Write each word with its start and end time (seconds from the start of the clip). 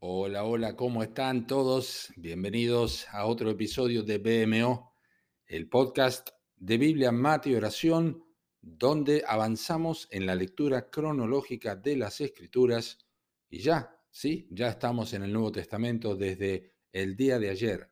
Hola, 0.00 0.44
hola, 0.44 0.76
¿cómo 0.76 1.02
están 1.02 1.46
todos? 1.46 2.12
Bienvenidos 2.16 3.06
a 3.12 3.24
otro 3.24 3.48
episodio 3.48 4.02
de 4.02 4.18
BMO, 4.18 4.92
el 5.46 5.70
podcast 5.70 6.28
de 6.54 6.76
Biblia, 6.76 7.12
Mate 7.12 7.48
y 7.48 7.54
Oración, 7.54 8.22
donde 8.60 9.24
avanzamos 9.26 10.06
en 10.10 10.26
la 10.26 10.34
lectura 10.34 10.90
cronológica 10.90 11.76
de 11.76 11.96
las 11.96 12.20
Escrituras 12.20 12.98
y 13.48 13.60
ya, 13.60 13.98
sí, 14.10 14.46
ya 14.50 14.68
estamos 14.68 15.14
en 15.14 15.22
el 15.22 15.32
Nuevo 15.32 15.50
Testamento 15.50 16.14
desde 16.14 16.74
el 16.92 17.16
día 17.16 17.38
de 17.38 17.48
ayer. 17.48 17.88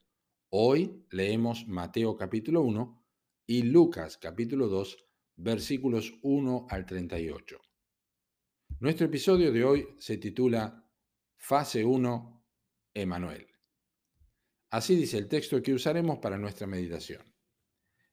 Hoy 0.51 1.07
leemos 1.11 1.67
Mateo 1.67 2.19
capítulo 2.19 2.61
1 2.61 3.03
y 3.47 3.63
Lucas 3.63 4.19
capítulo 4.19 4.69
2, 4.69 4.99
versículos 5.37 6.13
1 6.21 6.67
al 6.69 6.85
38. 6.85 7.59
Nuestro 8.81 9.07
episodio 9.07 9.51
de 9.51 9.65
hoy 9.65 9.89
se 9.99 10.19
titula 10.19 10.84
Fase 11.47 11.85
1, 11.85 12.43
Emanuel. 12.95 13.47
Así 14.71 14.97
dice 14.97 15.19
el 15.19 15.29
texto 15.29 15.61
que 15.61 15.75
usaremos 15.75 16.17
para 16.17 16.39
nuestra 16.39 16.67
meditación. 16.67 17.23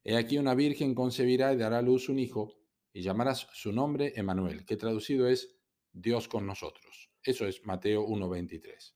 He 0.03 0.17
aquí 0.17 0.37
una 0.37 0.53
virgen 0.53 0.93
concebirá 0.93 1.53
y 1.53 1.55
dará 1.55 1.77
a 1.77 1.81
luz 1.81 2.09
un 2.09 2.19
hijo, 2.19 2.59
y 2.91 3.01
llamarás 3.03 3.47
su 3.53 3.71
nombre 3.71 4.11
Emanuel, 4.17 4.65
que 4.65 4.75
traducido 4.75 5.29
es 5.29 5.55
Dios 5.93 6.27
con 6.27 6.45
nosotros. 6.45 7.09
Eso 7.23 7.47
es 7.47 7.65
Mateo 7.65 8.05
1.23. 8.05 8.95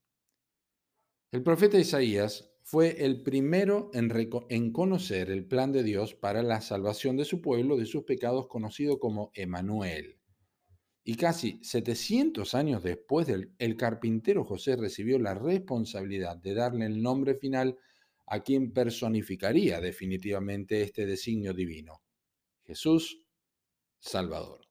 El 1.32 1.42
profeta 1.42 1.80
Isaías 1.80 2.60
fue 2.62 3.06
el 3.06 3.24
primero 3.24 3.90
en, 3.94 4.12
en, 4.50 4.74
conocer 4.74 5.32
el 5.32 5.48
plan 5.48 5.72
de 5.72 5.84
Dios 5.84 6.14
para 6.14 6.44
la 6.44 6.60
salvación 6.60 7.16
de 7.16 7.24
su 7.24 7.42
pueblo 7.42 7.78
de 7.78 7.86
sus 7.86 8.04
pecados, 8.04 8.50
conocido 8.50 9.00
como 9.00 9.32
Emanuel. 9.34 10.20
Y 11.08 11.16
casi 11.16 11.60
700 11.62 12.56
años 12.56 12.82
después, 12.82 13.30
el 13.30 13.78
carpintero 13.78 14.44
José 14.44 14.76
recibió 14.76 15.20
la 15.20 15.36
responsabilidad 15.36 16.36
de 16.36 16.56
darle 16.56 16.88
el 16.88 17.02
nombre 17.02 17.36
final 17.36 17.78
a 18.26 18.42
quien 18.42 18.74
personificaría 18.74 19.80
definitivamente 19.80 20.82
este 20.82 21.06
designio 21.06 21.54
divino, 21.54 22.02
Jesús 22.64 23.22
Salvador. 24.00 24.62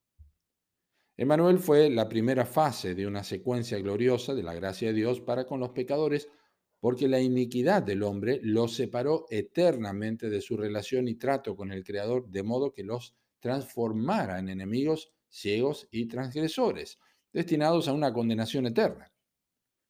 Emanuel 1.16 1.60
fue 1.60 1.88
la 1.88 2.08
primera 2.08 2.44
fase 2.44 2.96
de 2.96 3.06
una 3.06 3.22
secuencia 3.22 3.78
gloriosa 3.78 4.34
de 4.34 4.42
la 4.42 4.54
gracia 4.54 4.88
de 4.88 4.94
Dios 4.94 5.20
para 5.20 5.46
con 5.46 5.60
los 5.60 5.70
pecadores, 5.70 6.28
porque 6.80 7.06
la 7.06 7.20
iniquidad 7.20 7.84
del 7.84 8.02
hombre 8.02 8.40
los 8.42 8.74
separó 8.74 9.26
eternamente 9.30 10.28
de 10.28 10.40
su 10.40 10.56
relación 10.56 11.06
y 11.06 11.14
trato 11.14 11.54
con 11.54 11.70
el 11.70 11.84
Creador, 11.84 12.28
de 12.28 12.42
modo 12.42 12.72
que 12.72 12.82
los 12.82 13.14
transformara 13.38 14.40
en 14.40 14.48
enemigos 14.48 15.13
ciegos 15.34 15.88
y 15.90 16.06
transgresores, 16.06 16.98
destinados 17.32 17.88
a 17.88 17.92
una 17.92 18.12
condenación 18.12 18.66
eterna. 18.66 19.12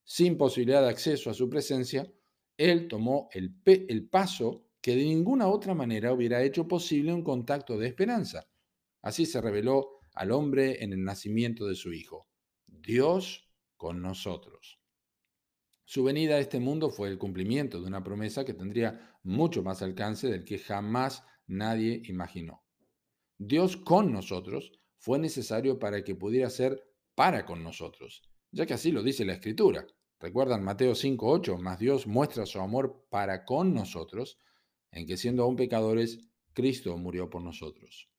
Sin 0.03 0.37
posibilidad 0.37 0.81
de 0.81 0.89
acceso 0.89 1.29
a 1.29 1.35
su 1.35 1.47
presencia, 1.49 2.11
Él 2.57 2.87
tomó 2.87 3.29
el, 3.31 3.55
el 3.65 4.09
paso 4.09 4.65
que 4.81 4.95
de 4.95 5.03
ninguna 5.03 5.47
otra 5.47 5.75
manera 5.75 6.13
hubiera 6.13 6.41
hecho 6.41 6.67
posible 6.67 7.13
un 7.13 7.23
contacto 7.23 7.77
de 7.77 7.87
esperanza. 7.87 8.47
Así 9.03 9.27
se 9.27 9.39
reveló 9.39 9.99
al 10.13 10.31
hombre 10.31 10.83
en 10.83 10.93
el 10.93 11.03
nacimiento 11.03 11.67
de 11.67 11.75
su 11.75 11.93
Hijo, 11.93 12.27
Dios 12.65 13.47
con 13.77 14.01
nosotros. 14.01 14.79
Su 15.83 16.03
venida 16.03 16.35
a 16.35 16.39
este 16.39 16.59
mundo 16.59 16.89
fue 16.89 17.09
el 17.09 17.19
cumplimiento 17.19 17.79
de 17.79 17.85
una 17.85 18.03
promesa 18.03 18.43
que 18.45 18.55
tendría 18.55 19.15
mucho 19.21 19.61
más 19.61 19.83
alcance 19.83 20.27
del 20.27 20.43
que 20.43 20.57
jamás 20.57 21.23
nadie 21.45 22.01
imaginó. 22.05 22.63
Dios 23.37 23.77
con 23.77 24.11
nosotros 24.11 24.71
fue 24.97 25.19
necesario 25.19 25.79
para 25.79 26.03
que 26.03 26.15
pudiera 26.15 26.49
ser 26.49 26.81
para 27.15 27.45
con 27.45 27.63
nosotros, 27.63 28.23
ya 28.51 28.65
que 28.65 28.73
así 28.73 28.91
lo 28.91 29.03
dice 29.03 29.25
la 29.25 29.33
Escritura. 29.33 29.85
Recuerdan 30.19 30.63
Mateo 30.63 30.93
5.8, 30.93 31.57
más 31.59 31.79
Dios 31.79 32.07
muestra 32.07 32.45
su 32.45 32.59
amor 32.59 33.05
para 33.09 33.45
con 33.45 33.73
nosotros, 33.73 34.39
en 34.91 35.05
que 35.05 35.17
siendo 35.17 35.43
aún 35.43 35.55
pecadores, 35.55 36.29
Cristo 36.53 36.97
murió 36.97 37.29
por 37.29 37.41
nosotros. 37.41 38.09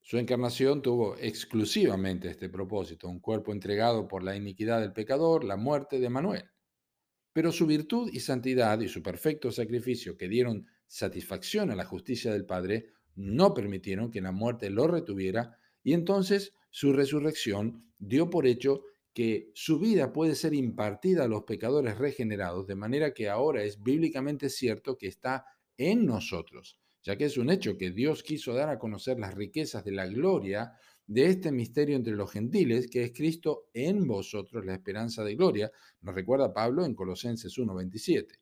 Su 0.00 0.18
encarnación 0.18 0.82
tuvo 0.82 1.16
exclusivamente 1.18 2.28
este 2.28 2.48
propósito, 2.48 3.08
un 3.08 3.20
cuerpo 3.20 3.52
entregado 3.52 4.06
por 4.06 4.22
la 4.22 4.36
iniquidad 4.36 4.80
del 4.80 4.92
pecador, 4.92 5.44
la 5.44 5.56
muerte 5.56 5.98
de 5.98 6.08
Manuel. 6.08 6.44
Pero 7.32 7.52
su 7.52 7.66
virtud 7.66 8.08
y 8.12 8.20
santidad 8.20 8.80
y 8.80 8.88
su 8.88 9.02
perfecto 9.02 9.50
sacrificio 9.50 10.16
que 10.16 10.28
dieron 10.28 10.66
satisfacción 10.86 11.70
a 11.70 11.74
la 11.74 11.84
justicia 11.84 12.32
del 12.32 12.46
Padre 12.46 12.86
no 13.16 13.52
permitieron 13.52 14.10
que 14.10 14.20
la 14.20 14.32
muerte 14.32 14.70
lo 14.70 14.86
retuviera 14.86 15.58
y 15.86 15.94
entonces 15.94 16.52
su 16.68 16.92
resurrección 16.92 17.92
dio 17.96 18.28
por 18.28 18.44
hecho 18.44 18.82
que 19.14 19.52
su 19.54 19.78
vida 19.78 20.12
puede 20.12 20.34
ser 20.34 20.52
impartida 20.52 21.22
a 21.22 21.28
los 21.28 21.44
pecadores 21.44 21.96
regenerados, 21.96 22.66
de 22.66 22.74
manera 22.74 23.14
que 23.14 23.28
ahora 23.28 23.62
es 23.62 23.80
bíblicamente 23.80 24.50
cierto 24.50 24.98
que 24.98 25.06
está 25.06 25.46
en 25.76 26.04
nosotros, 26.04 26.80
ya 27.04 27.16
que 27.16 27.26
es 27.26 27.38
un 27.38 27.50
hecho 27.50 27.78
que 27.78 27.92
Dios 27.92 28.24
quiso 28.24 28.52
dar 28.52 28.68
a 28.68 28.80
conocer 28.80 29.20
las 29.20 29.34
riquezas 29.34 29.84
de 29.84 29.92
la 29.92 30.08
gloria 30.08 30.72
de 31.06 31.26
este 31.26 31.52
misterio 31.52 31.94
entre 31.94 32.16
los 32.16 32.32
gentiles, 32.32 32.88
que 32.90 33.04
es 33.04 33.12
Cristo 33.12 33.68
en 33.72 34.08
vosotros, 34.08 34.66
la 34.66 34.74
esperanza 34.74 35.22
de 35.22 35.36
gloria, 35.36 35.70
nos 36.00 36.16
recuerda 36.16 36.52
Pablo 36.52 36.84
en 36.84 36.96
Colosenses 36.96 37.56
1.27. 37.56 38.40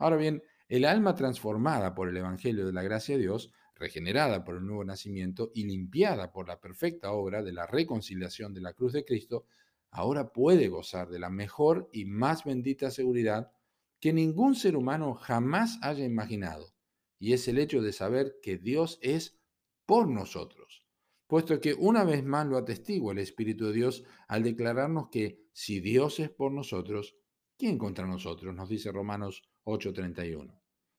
Ahora 0.00 0.16
bien, 0.16 0.42
el 0.68 0.84
alma 0.84 1.14
transformada 1.14 1.94
por 1.94 2.10
el 2.10 2.16
Evangelio 2.18 2.66
de 2.66 2.74
la 2.74 2.82
gracia 2.82 3.16
de 3.16 3.22
Dios 3.22 3.50
regenerada 3.82 4.44
por 4.44 4.54
el 4.56 4.64
nuevo 4.64 4.84
nacimiento 4.84 5.50
y 5.52 5.64
limpiada 5.64 6.32
por 6.32 6.46
la 6.46 6.60
perfecta 6.60 7.10
obra 7.10 7.42
de 7.42 7.52
la 7.52 7.66
reconciliación 7.66 8.54
de 8.54 8.60
la 8.60 8.74
cruz 8.74 8.92
de 8.92 9.04
Cristo, 9.04 9.44
ahora 9.90 10.32
puede 10.32 10.68
gozar 10.68 11.08
de 11.08 11.18
la 11.18 11.30
mejor 11.30 11.90
y 11.92 12.04
más 12.04 12.44
bendita 12.44 12.92
seguridad 12.92 13.50
que 13.98 14.12
ningún 14.12 14.54
ser 14.54 14.76
humano 14.76 15.14
jamás 15.14 15.80
haya 15.82 16.04
imaginado, 16.04 16.72
y 17.18 17.32
es 17.32 17.48
el 17.48 17.58
hecho 17.58 17.82
de 17.82 17.92
saber 17.92 18.36
que 18.40 18.56
Dios 18.56 19.00
es 19.02 19.36
por 19.84 20.08
nosotros, 20.08 20.86
puesto 21.26 21.60
que 21.60 21.74
una 21.74 22.04
vez 22.04 22.24
más 22.24 22.46
lo 22.46 22.58
atestigua 22.58 23.12
el 23.12 23.18
Espíritu 23.18 23.66
de 23.66 23.72
Dios 23.72 24.04
al 24.28 24.44
declararnos 24.44 25.08
que 25.10 25.42
si 25.52 25.80
Dios 25.80 26.20
es 26.20 26.30
por 26.30 26.52
nosotros, 26.52 27.16
¿quién 27.58 27.78
contra 27.78 28.06
nosotros? 28.06 28.54
Nos 28.54 28.68
dice 28.68 28.92
Romanos 28.92 29.42
8:31. 29.64 30.54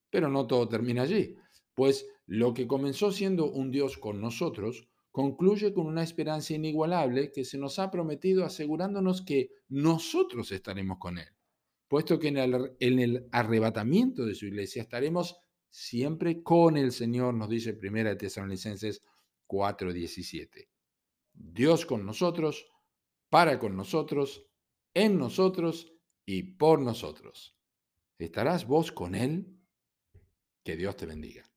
Pero 0.10 0.28
no 0.28 0.46
todo 0.48 0.68
termina 0.68 1.04
allí, 1.04 1.36
pues 1.74 2.06
lo 2.26 2.54
que 2.54 2.68
comenzó 2.68 3.12
siendo 3.12 3.52
un 3.52 3.72
Dios 3.72 3.98
con 3.98 4.22
nosotros, 4.22 4.88
concluye 5.12 5.74
con 5.74 5.86
una 5.86 6.04
esperanza 6.04 6.56
inigualable 6.56 7.32
que 7.32 7.46
se 7.46 7.58
nos 7.58 7.78
ha 7.80 7.92
prometido 7.92 8.46
asegurándonos 8.46 9.22
que 9.22 9.52
nosotros 9.70 10.52
estaremos 10.52 10.98
con 10.98 11.20
Él, 11.20 11.28
puesto 11.88 12.18
que 12.20 12.30
en 12.30 13.00
el, 13.00 13.28
arrebatamiento 13.32 14.26
de 14.26 14.36
su 14.36 14.48
iglesia 14.48 14.82
estaremos 14.82 15.38
siempre 15.70 16.42
con 16.42 16.78
el 16.78 16.92
Señor, 16.92 17.36
nos 17.36 17.50
dice 17.50 17.78
1 17.80 18.18
Tesalonicenses 18.18 19.04
4:17. 19.48 20.68
Dios 21.34 21.86
con 21.86 22.06
nosotros, 22.06 22.66
para 23.30 23.60
con 23.60 23.76
nosotros, 23.76 24.48
en 24.96 25.18
nosotros 25.18 25.94
y 26.26 26.44
por 26.58 26.80
nosotros. 26.80 27.56
¿Estarás 28.18 28.66
vos 28.66 28.92
con 28.92 29.14
Él? 29.14 29.60
Que 30.64 30.76
Dios 30.76 30.96
te 30.96 31.06
bendiga. 31.06 31.53